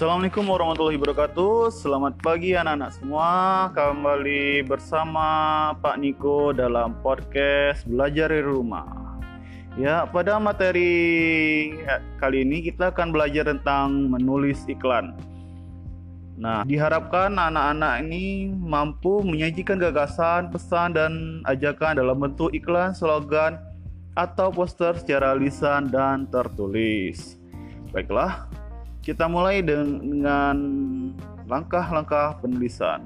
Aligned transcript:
Assalamualaikum 0.00 0.48
warahmatullahi 0.48 0.96
wabarakatuh. 0.96 1.76
Selamat 1.76 2.16
pagi 2.24 2.56
anak-anak 2.56 2.96
semua. 2.96 3.28
Kembali 3.76 4.64
bersama 4.64 5.28
Pak 5.76 6.00
Niko 6.00 6.56
dalam 6.56 6.96
podcast 7.04 7.84
Belajar 7.84 8.32
di 8.32 8.40
Rumah. 8.40 8.88
Ya, 9.76 10.08
pada 10.08 10.40
materi 10.40 10.88
kali 12.16 12.48
ini 12.48 12.64
kita 12.64 12.96
akan 12.96 13.12
belajar 13.12 13.52
tentang 13.52 14.08
menulis 14.08 14.64
iklan. 14.72 15.12
Nah, 16.40 16.64
diharapkan 16.64 17.36
anak-anak 17.36 18.00
ini 18.00 18.56
mampu 18.56 19.20
menyajikan 19.20 19.76
gagasan, 19.76 20.48
pesan, 20.48 20.96
dan 20.96 21.12
ajakan 21.44 22.00
dalam 22.00 22.16
bentuk 22.16 22.48
iklan, 22.56 22.96
slogan, 22.96 23.60
atau 24.16 24.48
poster 24.48 24.96
secara 24.96 25.36
lisan 25.36 25.92
dan 25.92 26.24
tertulis. 26.32 27.36
Baiklah, 27.92 28.46
kita 29.00 29.24
mulai 29.26 29.64
dengan 29.64 30.56
langkah-langkah 31.48 32.38
penulisan. 32.44 33.00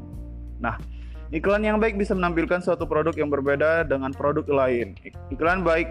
Nah, 0.59 0.77
iklan 1.31 1.63
yang 1.63 1.79
baik 1.79 1.95
bisa 1.97 2.13
menampilkan 2.13 2.61
suatu 2.61 2.85
produk 2.85 3.15
yang 3.15 3.31
berbeda 3.31 3.87
dengan 3.87 4.11
produk 4.11 4.45
lain. 4.51 4.99
Iklan 5.31 5.63
baik 5.63 5.89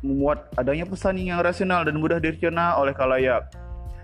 memuat 0.00 0.48
adanya 0.56 0.88
pesan 0.88 1.20
yang 1.20 1.40
rasional 1.44 1.84
dan 1.84 2.00
mudah 2.00 2.20
dicerna 2.20 2.76
oleh 2.76 2.92
kalayak. 2.96 3.48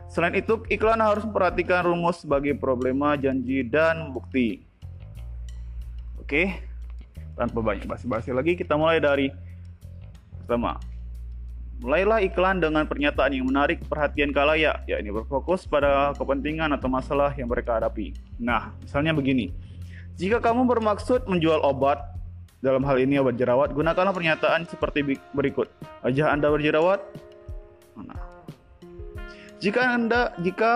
Selain 0.06 0.34
itu, 0.38 0.62
iklan 0.70 1.02
harus 1.02 1.27
memperhatikan 1.27 1.83
rumus 1.83 2.22
sebagai 2.22 2.55
problema, 2.55 3.19
janji, 3.19 3.66
dan 3.66 4.14
bukti. 4.14 4.62
Oke, 6.22 6.62
tanpa 7.34 7.58
banyak 7.58 7.91
basi-basi 7.91 8.30
lagi, 8.30 8.55
kita 8.55 8.78
mulai 8.78 9.02
dari 9.02 9.34
pertama. 10.44 10.78
Mulailah 11.77 12.25
iklan 12.25 12.57
dengan 12.65 12.89
pernyataan 12.89 13.37
yang 13.37 13.47
menarik 13.53 13.84
perhatian 13.84 14.33
kalayak, 14.33 14.81
yakni 14.89 15.12
berfokus 15.12 15.69
pada 15.69 16.17
kepentingan 16.17 16.73
atau 16.73 16.89
masalah 16.89 17.37
yang 17.37 17.53
mereka 17.53 17.77
hadapi. 17.77 18.17
Nah, 18.41 18.73
misalnya 18.81 19.12
begini. 19.12 19.53
Jika 20.17 20.41
kamu 20.41 20.65
bermaksud 20.65 21.28
menjual 21.28 21.61
obat, 21.61 22.00
dalam 22.65 22.81
hal 22.89 22.97
ini 22.97 23.20
obat 23.20 23.37
jerawat, 23.37 23.77
gunakanlah 23.77 24.17
pernyataan 24.17 24.65
seperti 24.65 25.20
berikut. 25.37 25.69
Wajah 26.00 26.33
Anda 26.33 26.48
berjerawat? 26.48 27.00
Nah. 28.00 28.25
Jika 29.61 29.84
Anda 29.84 30.33
jika 30.41 30.72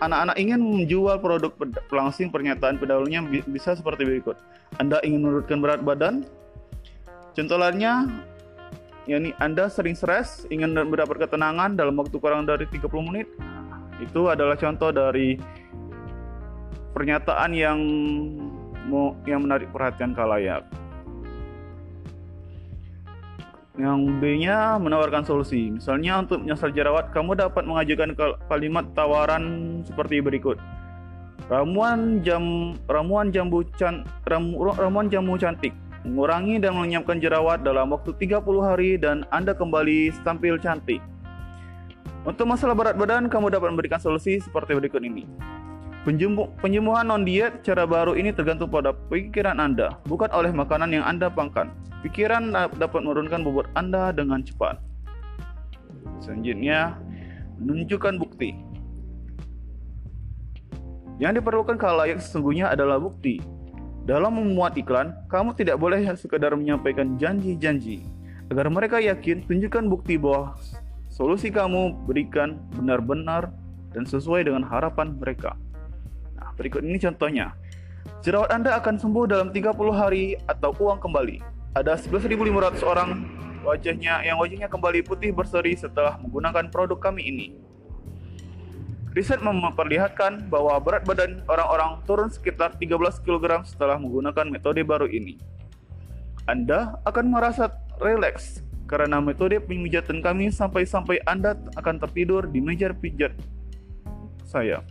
anak-anak 0.00 0.36
ingin 0.40 0.60
menjual 0.64 1.20
produk 1.20 1.52
pelangsing 1.92 2.32
pernyataan 2.32 2.80
pendahulunya 2.80 3.20
bisa 3.44 3.76
seperti 3.76 4.08
berikut. 4.08 4.40
Anda 4.80 4.96
ingin 5.04 5.28
menurunkan 5.28 5.60
berat 5.60 5.80
badan? 5.84 6.24
Contoh 7.36 7.60
lainnya, 7.60 8.08
yakni 9.10 9.34
Anda 9.42 9.66
sering 9.66 9.98
stres, 9.98 10.46
ingin 10.54 10.70
mendapat 10.70 11.26
ketenangan 11.26 11.74
dalam 11.74 11.98
waktu 11.98 12.14
kurang 12.22 12.46
dari 12.46 12.70
30 12.70 12.86
menit. 13.02 13.26
Itu 13.98 14.30
adalah 14.30 14.54
contoh 14.54 14.94
dari 14.94 15.34
pernyataan 16.94 17.50
yang 17.50 17.78
yang 19.26 19.40
menarik 19.42 19.68
perhatian 19.74 20.14
kalayak. 20.14 20.62
Yang 23.78 24.00
B-nya 24.20 24.76
menawarkan 24.78 25.24
solusi. 25.24 25.72
Misalnya 25.72 26.20
untuk 26.20 26.44
menyasar 26.44 26.70
jerawat, 26.70 27.10
kamu 27.10 27.38
dapat 27.38 27.64
mengajukan 27.64 28.12
kalimat 28.46 28.84
tawaran 28.94 29.44
seperti 29.86 30.20
berikut. 30.22 30.58
Ramuan 31.50 32.22
jam 32.22 32.76
ramuan 32.86 33.34
jambu 33.34 33.66
can, 33.74 34.06
ramu, 34.30 34.70
ramuan 34.70 35.10
jamu 35.10 35.34
cantik 35.34 35.74
mengurangi 36.04 36.56
dan 36.56 36.76
melenyapkan 36.76 37.20
jerawat 37.20 37.60
dalam 37.60 37.92
waktu 37.92 38.16
30 38.16 38.40
hari 38.64 38.96
dan 38.96 39.28
Anda 39.28 39.52
kembali 39.52 40.16
tampil 40.24 40.56
cantik. 40.56 41.04
Untuk 42.24 42.48
masalah 42.48 42.76
berat 42.76 42.96
badan, 43.00 43.32
kamu 43.32 43.48
dapat 43.48 43.72
memberikan 43.72 44.00
solusi 44.00 44.40
seperti 44.40 44.76
berikut 44.76 45.00
ini. 45.00 45.24
penyembuhan 46.60 47.04
non-diet 47.04 47.60
cara 47.60 47.84
baru 47.84 48.16
ini 48.16 48.32
tergantung 48.32 48.72
pada 48.72 48.96
pikiran 49.12 49.60
Anda, 49.60 50.00
bukan 50.08 50.32
oleh 50.32 50.48
makanan 50.52 50.92
yang 50.92 51.04
Anda 51.04 51.28
pangkan. 51.28 51.68
Pikiran 52.00 52.52
dapat 52.52 53.04
menurunkan 53.04 53.44
bobot 53.44 53.68
Anda 53.76 54.08
dengan 54.12 54.40
cepat. 54.40 54.80
Selanjutnya, 56.24 56.96
menunjukkan 57.60 58.16
bukti. 58.16 58.56
Yang 61.20 61.44
diperlukan 61.44 61.76
kalayak 61.76 62.24
sesungguhnya 62.24 62.72
adalah 62.72 62.96
bukti, 62.96 63.44
dalam 64.10 64.42
memuat 64.42 64.74
iklan, 64.74 65.14
kamu 65.30 65.54
tidak 65.54 65.78
boleh 65.78 66.02
sekadar 66.18 66.58
menyampaikan 66.58 67.14
janji-janji. 67.14 68.02
Agar 68.50 68.66
mereka 68.66 68.98
yakin, 68.98 69.46
tunjukkan 69.46 69.86
bukti 69.86 70.18
bahwa 70.18 70.58
solusi 71.06 71.54
kamu 71.54 71.94
berikan 72.10 72.58
benar-benar 72.74 73.54
dan 73.94 74.02
sesuai 74.02 74.50
dengan 74.50 74.66
harapan 74.66 75.14
mereka. 75.14 75.54
Nah, 76.34 76.50
berikut 76.58 76.82
ini 76.82 76.98
contohnya. 76.98 77.54
Jerawat 78.26 78.50
Anda 78.50 78.82
akan 78.82 78.98
sembuh 78.98 79.30
dalam 79.30 79.54
30 79.54 79.78
hari 79.94 80.34
atau 80.50 80.74
uang 80.74 80.98
kembali. 80.98 81.38
Ada 81.78 81.94
11.500 81.94 82.82
orang 82.82 83.22
wajahnya 83.62 84.26
yang 84.26 84.42
wajahnya 84.42 84.66
kembali 84.66 85.06
putih 85.06 85.30
berseri 85.30 85.78
setelah 85.78 86.18
menggunakan 86.18 86.66
produk 86.74 86.98
kami 86.98 87.30
ini. 87.30 87.46
Riset 89.10 89.42
memperlihatkan 89.42 90.46
bahwa 90.46 90.78
berat 90.78 91.02
badan 91.02 91.42
orang-orang 91.50 91.98
turun 92.06 92.30
sekitar 92.30 92.78
13 92.78 92.94
kg 93.26 93.66
setelah 93.66 93.98
menggunakan 93.98 94.46
metode 94.46 94.86
baru 94.86 95.10
ini. 95.10 95.34
Anda 96.46 96.98
akan 97.02 97.30
merasa 97.30 97.74
rileks 97.98 98.62
karena 98.86 99.18
metode 99.18 99.58
pemijatan 99.62 100.22
kami 100.22 100.50
sampai-sampai 100.50 101.22
Anda 101.26 101.58
akan 101.78 102.02
tertidur 102.02 102.46
di 102.50 102.62
meja 102.62 102.90
pijat 102.94 103.34
saya. 104.46 104.82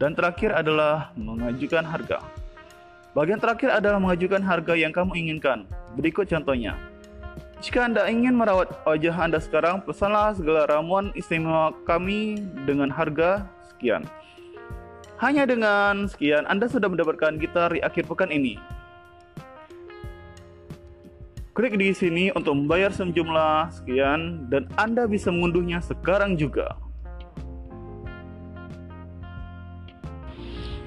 Dan 0.00 0.16
terakhir 0.16 0.56
adalah 0.56 1.12
mengajukan 1.12 1.84
harga. 1.84 2.24
Bagian 3.12 3.36
terakhir 3.36 3.68
adalah 3.68 4.00
mengajukan 4.00 4.40
harga 4.40 4.72
yang 4.78 4.94
kamu 4.96 5.12
inginkan. 5.26 5.68
Berikut 5.92 6.24
contohnya. 6.24 6.87
Jika 7.58 7.90
Anda 7.90 8.06
ingin 8.06 8.38
merawat 8.38 8.70
wajah 8.86 9.18
Anda 9.18 9.42
sekarang, 9.42 9.82
pesanlah 9.82 10.30
segala 10.38 10.70
ramuan 10.70 11.10
istimewa 11.18 11.74
kami 11.82 12.38
dengan 12.62 12.86
harga 12.86 13.50
sekian. 13.74 14.06
Hanya 15.18 15.42
dengan 15.42 16.06
sekian, 16.06 16.46
Anda 16.46 16.70
sudah 16.70 16.86
mendapatkan 16.86 17.34
gitar 17.42 17.74
di 17.74 17.82
akhir 17.82 18.06
pekan 18.06 18.30
ini. 18.30 18.62
Klik 21.50 21.74
di 21.74 21.90
sini 21.90 22.30
untuk 22.30 22.54
membayar 22.54 22.94
sejumlah 22.94 23.74
sekian 23.74 24.46
dan 24.46 24.70
Anda 24.78 25.10
bisa 25.10 25.34
mengunduhnya 25.34 25.82
sekarang 25.82 26.38
juga. 26.38 26.78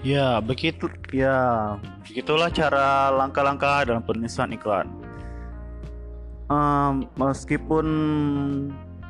Ya, 0.07 0.39
begitu 0.39 0.87
ya, 1.11 1.75
begitulah 2.07 2.47
cara 2.47 3.11
langkah-langkah 3.11 3.91
dalam 3.91 4.01
penulisan 4.07 4.55
iklan 4.55 5.00
um, 6.51 7.07
meskipun 7.15 7.87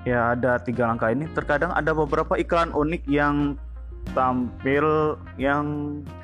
ya 0.06 0.38
ada 0.38 0.62
tiga 0.62 0.90
langkah 0.90 1.10
ini 1.10 1.26
terkadang 1.34 1.74
ada 1.74 1.94
beberapa 1.94 2.38
iklan 2.38 2.70
unik 2.74 3.04
yang 3.10 3.58
tampil 4.14 5.18
yang 5.38 5.66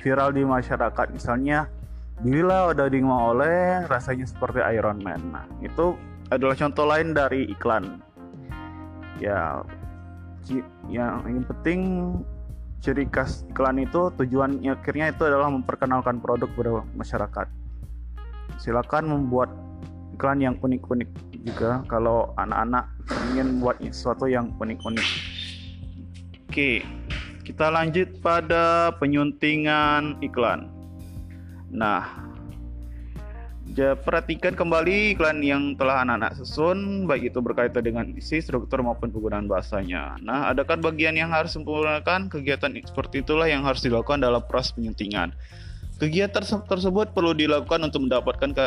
viral 0.01 0.33
di 0.33 0.45
masyarakat. 0.45 1.13
Misalnya 1.13 1.69
bila 2.21 2.73
udah 2.73 2.89
mau 3.05 3.37
oleh 3.37 3.85
rasanya 3.85 4.25
seperti 4.25 4.61
Iron 4.73 5.01
Man. 5.01 5.21
Nah 5.33 5.45
itu 5.61 5.93
adalah 6.33 6.57
contoh 6.57 6.85
lain 6.89 7.13
dari 7.13 7.49
iklan. 7.53 8.01
Ya 9.21 9.61
yang, 10.89 11.25
yang 11.25 11.45
penting 11.45 11.79
ciri 12.81 13.09
khas 13.09 13.45
iklan 13.49 13.81
itu 13.81 14.13
tujuannya 14.13 14.73
akhirnya 14.73 15.09
itu 15.09 15.25
adalah 15.25 15.49
memperkenalkan 15.49 16.21
produk 16.21 16.49
pada 16.53 16.81
masyarakat. 16.97 17.47
Silakan 18.57 19.05
membuat 19.13 19.53
iklan 20.17 20.41
yang 20.41 20.57
unik-unik 20.57 21.09
juga 21.45 21.85
kalau 21.85 22.33
anak-anak 22.41 22.89
ingin 23.31 23.61
buat 23.61 23.77
sesuatu 23.85 24.25
yang 24.25 24.49
unik-unik. 24.57 25.07
Oke, 26.49 26.81
kita 27.45 27.69
lanjut 27.69 28.17
pada 28.25 28.97
penyuntingan 28.97 30.17
iklan. 30.25 30.73
Nah, 31.69 32.25
perhatikan 33.77 34.57
kembali 34.57 35.13
iklan 35.13 35.45
yang 35.45 35.77
telah 35.77 36.01
anak-anak 36.01 36.33
susun, 36.41 37.05
baik 37.05 37.29
itu 37.29 37.37
berkaitan 37.37 37.85
dengan 37.85 38.09
isi, 38.17 38.41
struktur 38.41 38.81
maupun 38.81 39.13
penggunaan 39.13 39.45
bahasanya. 39.45 40.17
Nah, 40.25 40.49
adakah 40.49 40.81
bagian 40.81 41.13
yang 41.13 41.29
harus 41.29 41.53
sempurnakan? 41.53 42.25
Kegiatan 42.25 42.73
seperti 42.89 43.21
itulah 43.21 43.45
yang 43.45 43.61
harus 43.61 43.85
dilakukan 43.85 44.17
dalam 44.25 44.41
proses 44.49 44.73
penyuntingan. 44.73 45.29
Kegiatan 46.01 46.41
tersebut 46.41 47.13
perlu 47.13 47.37
dilakukan 47.37 47.85
untuk 47.85 48.09
mendapatkan 48.09 48.49
ke 48.53 48.65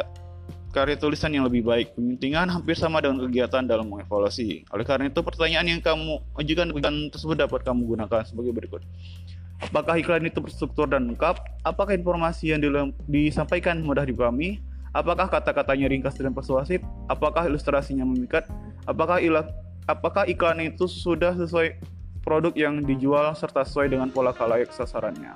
karya 0.70 0.96
tulisan 0.96 1.30
yang 1.34 1.46
lebih 1.46 1.66
baik. 1.66 1.98
Penyuntingan 1.98 2.50
hampir 2.50 2.78
sama 2.78 3.02
dengan 3.02 3.26
kegiatan 3.26 3.66
dalam 3.66 3.90
mengevaluasi. 3.90 4.66
Oleh 4.70 4.86
karena 4.86 5.10
itu, 5.10 5.20
pertanyaan 5.20 5.66
yang 5.66 5.80
kamu 5.82 6.22
ajukan 6.38 6.66
kegiatan 6.70 6.96
tersebut 7.10 7.36
dapat 7.38 7.60
kamu 7.66 7.84
gunakan 7.96 8.22
sebagai 8.22 8.54
berikut. 8.54 8.82
Apakah 9.60 10.00
iklan 10.00 10.24
itu 10.24 10.40
berstruktur 10.40 10.88
dan 10.88 11.12
lengkap? 11.12 11.36
Apakah 11.66 11.92
informasi 11.92 12.56
yang 12.56 12.64
disampaikan 13.04 13.84
mudah 13.84 14.08
dipahami? 14.08 14.62
Apakah 14.96 15.28
kata-katanya 15.28 15.86
ringkas 15.92 16.16
dan 16.16 16.32
persuasif? 16.32 16.80
Apakah 17.06 17.46
ilustrasinya 17.46 18.02
memikat? 18.08 18.48
Apakah 18.88 19.20
apakah 19.84 20.24
iklan 20.26 20.64
itu 20.64 20.88
sudah 20.88 21.36
sesuai 21.36 21.76
produk 22.20 22.52
yang 22.54 22.84
dijual 22.84 23.32
serta 23.32 23.64
sesuai 23.64 23.90
dengan 23.90 24.08
pola 24.12 24.30
kalayak 24.30 24.70
sasarannya. 24.70 25.32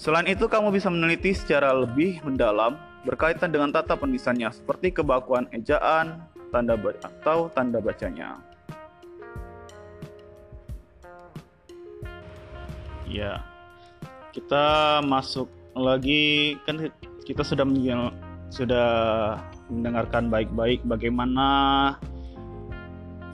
Selain 0.00 0.24
itu, 0.24 0.48
kamu 0.48 0.72
bisa 0.72 0.88
meneliti 0.88 1.36
secara 1.36 1.76
lebih 1.76 2.24
mendalam 2.24 2.80
berkaitan 3.04 3.52
dengan 3.52 3.68
tata 3.68 4.00
penulisannya, 4.00 4.48
seperti 4.48 4.96
kebakuan 4.96 5.44
ejaan, 5.52 6.24
tanda 6.48 6.72
atau 7.04 7.52
tanda 7.52 7.84
bacanya. 7.84 8.40
Ya, 13.04 13.44
kita 14.32 15.04
masuk 15.04 15.52
lagi 15.76 16.56
kan 16.64 16.88
kita 17.28 17.44
sudah 17.44 17.68
sudah 18.48 18.90
mendengarkan 19.68 20.32
baik-baik 20.32 20.80
bagaimana 20.88 21.46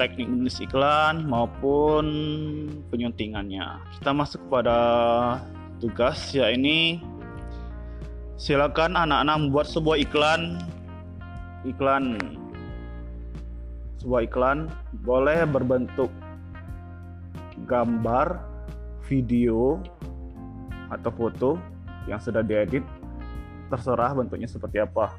teknik 0.03 0.27
menulis 0.27 0.59
iklan 0.59 1.31
maupun 1.31 2.07
penyuntingannya. 2.91 3.87
Kita 4.03 4.11
masuk 4.11 4.43
kepada 4.51 4.77
tugas 5.77 6.33
ya 6.33 6.49
ini 6.49 7.01
silakan 8.41 8.97
anak-anak 8.97 9.37
membuat 9.41 9.67
sebuah 9.69 9.97
iklan. 10.01 10.61
Iklan. 11.67 12.21
Sebuah 14.01 14.29
iklan 14.29 14.71
boleh 15.03 15.43
berbentuk 15.49 16.13
gambar, 17.67 18.39
video 19.09 19.83
atau 20.93 21.11
foto 21.11 21.51
yang 22.07 22.23
sudah 22.23 22.45
diedit. 22.45 22.85
Terserah 23.67 24.15
bentuknya 24.15 24.47
seperti 24.47 24.79
apa 24.79 25.11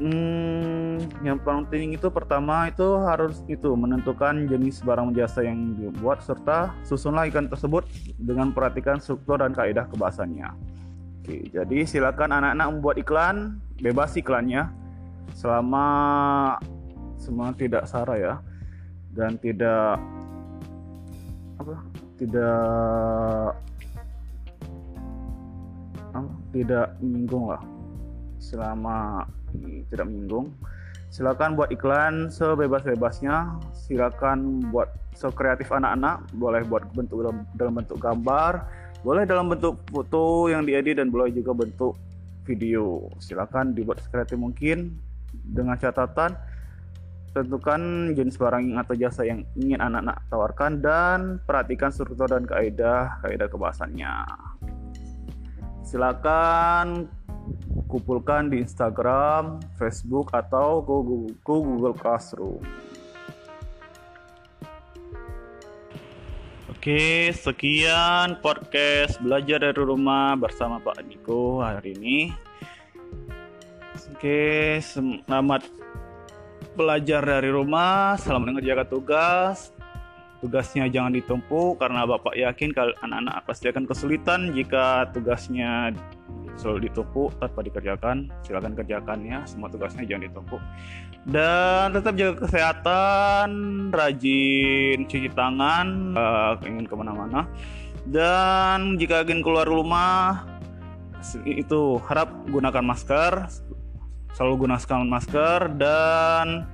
hmm, 0.00 1.24
yang 1.24 1.40
paling 1.40 1.68
penting 1.68 1.96
itu 1.96 2.08
pertama 2.12 2.68
itu 2.68 2.84
harus 3.04 3.40
itu 3.48 3.72
menentukan 3.72 4.48
jenis 4.48 4.80
barang 4.84 5.16
jasa 5.16 5.44
yang 5.44 5.76
dibuat 5.76 6.20
serta 6.24 6.72
susunlah 6.84 7.28
ikan 7.32 7.48
tersebut 7.48 7.84
dengan 8.20 8.52
perhatikan 8.52 9.00
struktur 9.00 9.40
dan 9.40 9.56
kaidah 9.56 9.88
kebahasannya. 9.88 10.48
Oke, 11.22 11.50
jadi 11.50 11.78
silakan 11.82 12.38
anak-anak 12.38 12.66
membuat 12.70 12.96
iklan, 13.02 13.36
bebas 13.82 14.14
iklannya 14.14 14.70
selama 15.34 15.86
semua 17.18 17.50
tidak 17.56 17.84
sara 17.90 18.14
ya 18.16 18.34
dan 19.16 19.34
tidak 19.40 19.98
apa 21.56 21.76
tidak 22.20 23.52
tidak 26.52 26.86
menyinggung 27.02 27.52
lah 27.52 27.62
selama 28.40 29.26
tidak 29.90 30.06
menyinggung. 30.08 30.52
Silakan 31.10 31.56
buat 31.56 31.70
iklan 31.72 32.28
sebebas-bebasnya. 32.28 33.62
Silakan 33.72 34.68
buat 34.68 34.90
sekreatif 35.16 35.70
anak-anak. 35.72 36.28
Boleh 36.36 36.62
buat 36.66 36.84
bentuk 36.92 37.24
dalam, 37.24 37.46
dalam 37.56 37.74
bentuk 37.78 37.98
gambar. 38.02 38.66
Boleh 39.06 39.22
dalam 39.24 39.46
bentuk 39.48 39.80
foto 39.88 40.50
yang 40.50 40.66
diedit 40.66 40.98
dan 40.98 41.08
boleh 41.08 41.30
juga 41.30 41.54
bentuk 41.54 41.94
video. 42.44 43.06
Silakan 43.22 43.72
dibuat 43.72 44.02
sekreatif 44.02 44.36
mungkin 44.36 44.98
dengan 45.32 45.78
catatan 45.78 46.34
tentukan 47.36 48.16
jenis 48.16 48.40
barang 48.40 48.80
atau 48.80 48.96
jasa 48.96 49.28
yang 49.28 49.44
ingin 49.60 49.76
anak-anak 49.76 50.24
tawarkan 50.32 50.80
dan 50.80 51.36
perhatikan 51.44 51.92
struktur 51.92 52.32
dan 52.32 52.48
kaidah 52.48 53.20
kaidah 53.20 53.44
kebahasannya 53.44 54.24
silakan 55.84 57.12
kumpulkan 57.96 58.52
di 58.52 58.60
Instagram, 58.60 59.56
Facebook, 59.80 60.28
atau 60.36 60.84
Google, 60.84 61.32
Google 61.40 61.96
Classroom. 61.96 62.60
Oke, 66.76 67.32
sekian 67.32 68.36
podcast 68.44 69.16
belajar 69.24 69.64
dari 69.64 69.80
rumah 69.80 70.36
bersama 70.36 70.76
Pak 70.76 71.08
Niko 71.08 71.64
hari 71.64 71.96
ini. 71.96 72.18
Oke, 74.12 74.76
selamat 74.84 75.64
belajar 76.76 77.24
dari 77.24 77.48
rumah, 77.48 78.20
selamat 78.20 78.60
mengerjakan 78.60 78.86
tugas. 78.92 79.72
Tugasnya 80.44 80.84
jangan 80.92 81.16
ditumpuk 81.16 81.80
karena 81.80 82.04
Bapak 82.04 82.36
yakin 82.36 82.76
kalau 82.76 82.92
anak-anak 83.00 83.40
pasti 83.48 83.72
akan 83.72 83.88
kesulitan 83.88 84.52
jika 84.52 85.08
tugasnya 85.16 85.96
selalu 86.56 86.90
ditumpuk 86.90 87.36
tanpa 87.38 87.60
dikerjakan. 87.62 88.32
Silakan 88.42 88.72
kerjakan 88.74 89.18
ya 89.24 89.44
semua 89.48 89.68
tugasnya 89.70 90.04
jangan 90.08 90.28
ditumpuk 90.28 90.60
dan 91.26 91.90
tetap 91.90 92.14
jaga 92.14 92.46
kesehatan 92.46 93.48
rajin 93.90 95.10
cuci 95.10 95.26
tangan 95.34 96.14
uh, 96.14 96.54
ingin 96.62 96.86
ke 96.86 96.94
mana-mana. 96.94 97.50
Dan 98.06 98.94
jika 98.94 99.26
ingin 99.26 99.42
keluar 99.42 99.66
rumah 99.66 100.46
itu 101.42 101.98
harap 102.06 102.30
gunakan 102.46 102.86
masker 102.86 103.50
selalu 104.38 104.70
gunakan 104.70 105.02
masker 105.10 105.60
dan 105.74 106.70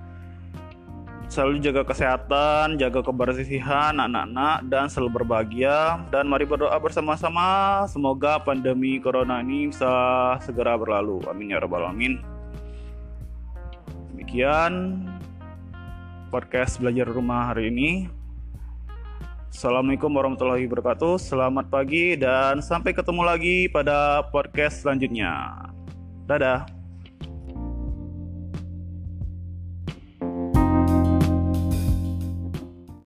selalu 1.32 1.64
jaga 1.64 1.80
kesehatan, 1.88 2.76
jaga 2.76 3.00
kebersihan 3.00 3.96
anak-anak 3.96 4.68
dan 4.68 4.92
selalu 4.92 5.24
berbahagia 5.24 6.04
dan 6.12 6.28
mari 6.28 6.44
berdoa 6.44 6.76
bersama-sama 6.76 7.80
semoga 7.88 8.36
pandemi 8.36 9.00
corona 9.00 9.40
ini 9.40 9.72
bisa 9.72 9.88
segera 10.44 10.76
berlalu. 10.76 11.24
Amin 11.32 11.56
ya 11.56 11.64
rabbal 11.64 11.88
alamin. 11.88 12.20
Demikian 14.12 15.08
podcast 16.28 16.76
belajar 16.76 17.08
rumah 17.08 17.48
hari 17.48 17.72
ini. 17.72 18.12
Assalamualaikum 19.48 20.12
warahmatullahi 20.12 20.68
wabarakatuh. 20.68 21.16
Selamat 21.16 21.72
pagi 21.72 22.12
dan 22.12 22.60
sampai 22.60 22.92
ketemu 22.92 23.24
lagi 23.24 23.72
pada 23.72 24.20
podcast 24.28 24.84
selanjutnya. 24.84 25.64
Dadah. 26.28 26.81